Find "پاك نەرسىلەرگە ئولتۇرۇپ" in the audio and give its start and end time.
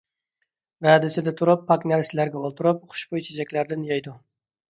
1.67-2.81